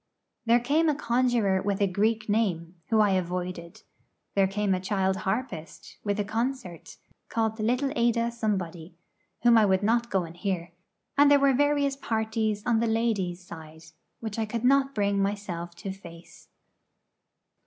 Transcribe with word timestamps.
There 0.47 0.59
came 0.59 0.89
a 0.89 0.95
conjuror 0.95 1.61
with 1.61 1.79
a 1.79 1.85
Greek 1.85 2.27
name, 2.27 2.73
whom 2.89 3.01
I 3.01 3.11
avoided; 3.11 3.83
there 4.33 4.47
came 4.47 4.73
a 4.73 4.79
child 4.79 5.17
harpist, 5.27 5.97
with 6.03 6.19
a 6.19 6.23
concert, 6.23 6.97
called 7.29 7.59
little 7.59 7.91
Ada 7.95 8.31
Somebody, 8.31 8.95
whom 9.43 9.59
I 9.59 9.65
would 9.67 9.83
not 9.83 10.09
go 10.09 10.23
and 10.23 10.35
hear; 10.35 10.71
and 11.19 11.29
there 11.29 11.39
were 11.39 11.53
various 11.53 11.95
parties 11.95 12.65
on 12.65 12.79
the 12.79 12.87
'ladies' 12.87 13.45
side,' 13.45 13.91
which 14.21 14.39
I 14.39 14.45
could 14.47 14.63
not 14.65 14.95
bring 14.95 15.21
myself 15.21 15.75
to 15.75 15.91
face. 15.91 16.47